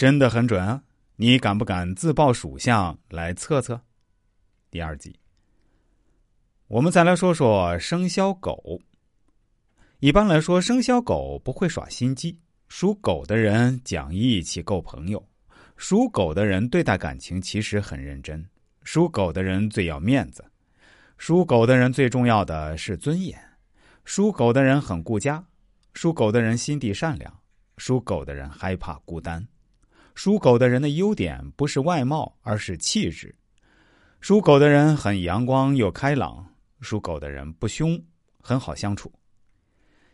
[0.00, 0.82] 真的很准啊！
[1.16, 3.78] 你敢不敢自报属相来测测？
[4.70, 5.14] 第二集，
[6.68, 8.80] 我们再来说说生肖狗。
[9.98, 15.22] 一般来说，生肖狗不会耍心机，属狗的人讲义气、够朋友。
[15.76, 18.42] 属狗的人对待感情其实很认真，
[18.84, 20.42] 属狗的人最要面子，
[21.18, 23.38] 属狗的人最重要的是尊严，
[24.06, 25.44] 属狗的人很顾家，
[25.92, 27.38] 属狗的人心地善良，
[27.76, 29.46] 属狗的人害怕孤单，
[30.22, 33.34] 属狗的人的优点不是外貌，而是气质，
[34.20, 36.46] 属狗的人很阳光又开朗，
[36.82, 37.98] 属狗的人不凶，
[38.38, 39.10] 很好相处。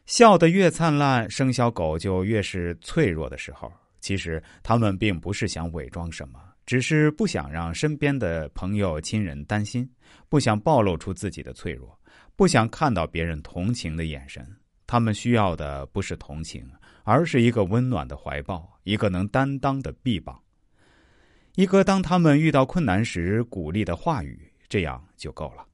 [0.05, 3.69] 笑得越灿烂，生肖狗就越是脆弱的时候。
[4.01, 9.91] 其实他们并不是想伪装什么，只是不想让身边的朋友、亲人担心，
[10.29, 11.99] 不想暴露出自己的脆弱，
[12.37, 14.47] 不想看到别人同情的眼神。
[14.87, 16.71] 他们需要的不是同情，
[17.03, 20.41] 而是一个温暖的怀抱，一个能担当的臂膀，
[21.55, 25.67] 一个当他们遇到困难时鼓励的话语，这样就够了。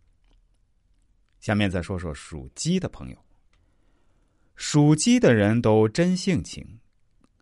[1.40, 3.16] 下面再说说属鸡的朋友。
[4.55, 6.64] 属鸡的人都真性情。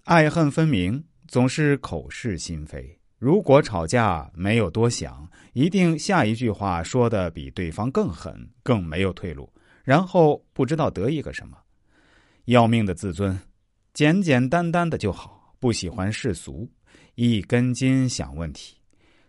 [0.04, 2.98] 爱恨分明，总是口是心非。
[3.18, 9.52] 如果吵架没有多想，一定下一句话说的比对方更狠，更没有退路。
[9.90, 11.58] 然后不知道得意个什么，
[12.44, 13.36] 要命的自尊，
[13.92, 15.52] 简简单单的就好。
[15.58, 16.70] 不喜欢世俗，
[17.16, 18.76] 一根筋想问题。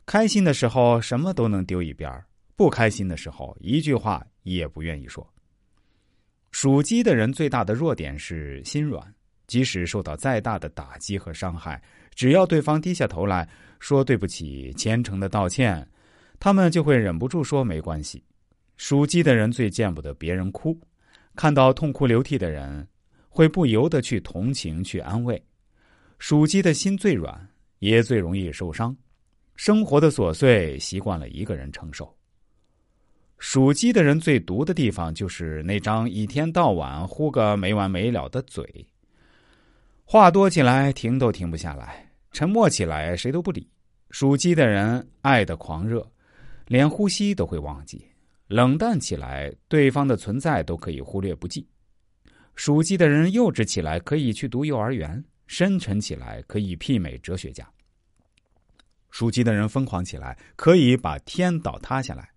[0.06, 2.24] 开心的时候什么都能丢一边
[2.56, 5.28] 不开心的时候一句话也不愿意说。
[6.52, 9.04] 属鸡的人最大的弱点是心软。
[9.48, 11.82] 即使受到再大的打击和伤害，
[12.14, 15.90] 只要对方低下头来说对不起，虔诚的道歉，
[16.40, 18.24] 他们就会忍不住说没关系。
[18.82, 20.76] 属鸡的人最见不得别人哭，
[21.36, 22.88] 看到痛哭流涕的人，
[23.30, 25.40] 会不由得去同情、去安慰。
[26.18, 28.98] 属鸡的心最软，也最容易受伤。
[29.56, 32.12] 生活的琐碎习惯了一个人承受。
[33.38, 38.66] 属鸡的人最毒的地方就是那张一天到晚呼个没完没了的嘴。
[40.04, 43.70] 话多起来停都停不下来，沉默起来谁都不理。
[44.10, 46.12] 属鸡的人爱的狂热，
[46.66, 48.00] 连呼吸都会忘记；
[48.52, 51.66] 冷淡起来，对方的存在都可以忽略不计。
[52.54, 57.66] 属鸡的人幼稚起来可以去读幼儿园，深沉起来可以媲美哲学家。
[59.10, 62.30] 属鸡的人疯狂起来可以把天倒塌下来，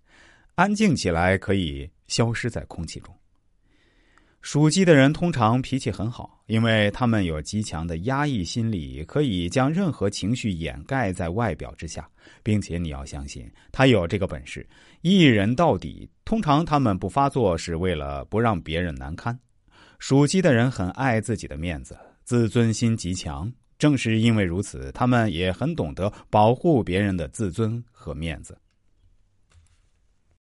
[0.55, 3.13] 安静起来可以消失在空气中。
[4.45, 12.07] 属鸡的人通常脾气很好，因为他们有极强的压抑心理，可以将任何情绪掩盖在外表之下，
[12.43, 14.65] 并且你要相信他有这个本事，
[15.01, 16.07] 一人到底。
[16.27, 19.37] 通常他们不发作是为了不让别人难堪。
[19.99, 23.51] 属鸡的人很爱自己的面子，自尊心极强。
[23.79, 28.55] 正是因为如此，他们也很懂得保护别人的自尊和面子。